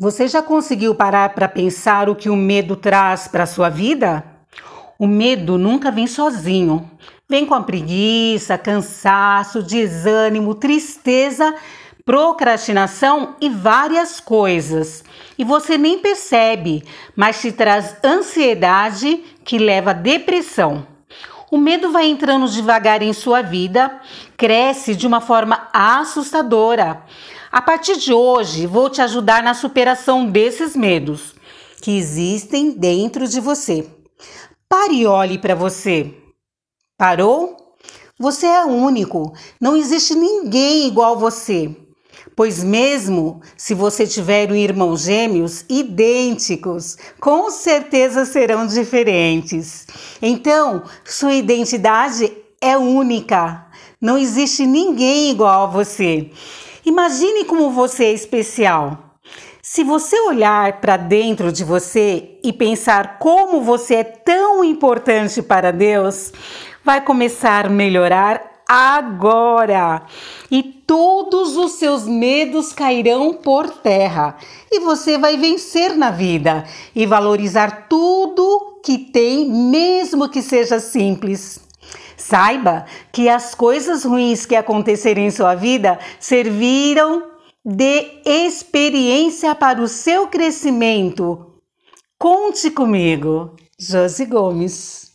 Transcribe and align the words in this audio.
Você 0.00 0.26
já 0.26 0.42
conseguiu 0.42 0.94
parar 0.94 1.34
para 1.34 1.46
pensar 1.46 2.08
o 2.08 2.16
que 2.16 2.30
o 2.30 2.34
medo 2.34 2.74
traz 2.74 3.28
para 3.28 3.42
a 3.42 3.46
sua 3.46 3.68
vida? 3.68 4.24
O 4.98 5.06
medo 5.06 5.58
nunca 5.58 5.90
vem 5.90 6.06
sozinho. 6.06 6.90
Vem 7.28 7.44
com 7.44 7.52
a 7.52 7.62
preguiça, 7.62 8.56
cansaço, 8.56 9.62
desânimo, 9.62 10.54
tristeza, 10.54 11.54
procrastinação 12.02 13.36
e 13.42 13.50
várias 13.50 14.20
coisas. 14.20 15.04
E 15.36 15.44
você 15.44 15.76
nem 15.76 15.98
percebe, 15.98 16.82
mas 17.14 17.38
te 17.38 17.52
traz 17.52 17.94
ansiedade 18.02 19.22
que 19.44 19.58
leva 19.58 19.90
à 19.90 19.92
depressão. 19.92 20.86
O 21.50 21.58
medo 21.58 21.90
vai 21.90 22.06
entrando 22.06 22.48
devagar 22.48 23.02
em 23.02 23.12
sua 23.12 23.42
vida, 23.42 24.00
cresce 24.36 24.94
de 24.94 25.04
uma 25.04 25.20
forma 25.20 25.68
assustadora. 25.72 27.04
A 27.50 27.60
partir 27.60 27.96
de 27.96 28.12
hoje, 28.12 28.68
vou 28.68 28.88
te 28.88 29.02
ajudar 29.02 29.42
na 29.42 29.52
superação 29.52 30.24
desses 30.24 30.76
medos 30.76 31.34
que 31.82 31.98
existem 31.98 32.70
dentro 32.70 33.26
de 33.26 33.40
você. 33.40 33.90
Pare 34.68 34.94
e 34.94 35.06
olhe 35.06 35.38
para 35.38 35.56
você. 35.56 36.14
Parou? 36.96 37.56
Você 38.16 38.46
é 38.46 38.64
único, 38.64 39.32
não 39.60 39.74
existe 39.74 40.14
ninguém 40.14 40.86
igual 40.86 41.18
você. 41.18 41.74
Pois, 42.40 42.64
mesmo 42.64 43.42
se 43.54 43.74
você 43.74 44.06
tiver 44.06 44.50
um 44.50 44.54
irmão 44.54 44.96
gêmeos 44.96 45.62
idênticos, 45.68 46.96
com 47.20 47.50
certeza 47.50 48.24
serão 48.24 48.66
diferentes. 48.66 49.86
Então, 50.22 50.84
sua 51.04 51.34
identidade 51.34 52.32
é 52.58 52.78
única. 52.78 53.66
Não 54.00 54.16
existe 54.16 54.64
ninguém 54.64 55.32
igual 55.32 55.64
a 55.64 55.70
você. 55.70 56.30
Imagine 56.82 57.44
como 57.44 57.72
você 57.72 58.06
é 58.06 58.12
especial. 58.14 59.18
Se 59.60 59.84
você 59.84 60.18
olhar 60.20 60.80
para 60.80 60.96
dentro 60.96 61.52
de 61.52 61.62
você 61.62 62.38
e 62.42 62.54
pensar 62.54 63.18
como 63.18 63.60
você 63.60 63.96
é 63.96 64.04
tão 64.04 64.64
importante 64.64 65.42
para 65.42 65.70
Deus, 65.70 66.32
vai 66.82 67.02
começar 67.02 67.66
a 67.66 67.68
melhorar 67.68 68.49
agora 68.72 70.06
e 70.48 70.62
todos 70.62 71.56
os 71.56 71.72
seus 71.72 72.06
medos 72.06 72.72
cairão 72.72 73.34
por 73.34 73.68
terra 73.68 74.36
e 74.70 74.78
você 74.78 75.18
vai 75.18 75.36
vencer 75.36 75.96
na 75.96 76.12
vida 76.12 76.64
e 76.94 77.04
valorizar 77.04 77.88
tudo 77.88 78.78
que 78.84 78.96
tem, 78.96 79.50
mesmo 79.50 80.28
que 80.28 80.40
seja 80.40 80.78
simples. 80.78 81.58
Saiba 82.16 82.84
que 83.10 83.28
as 83.28 83.56
coisas 83.56 84.04
ruins 84.04 84.46
que 84.46 84.54
acontecerem 84.54 85.26
em 85.26 85.30
sua 85.32 85.56
vida 85.56 85.98
serviram 86.20 87.24
de 87.64 88.20
experiência 88.24 89.52
para 89.52 89.82
o 89.82 89.88
seu 89.88 90.28
crescimento. 90.28 91.54
Conte 92.16 92.70
comigo, 92.70 93.56
Josi 93.76 94.26
Gomes. 94.26 95.09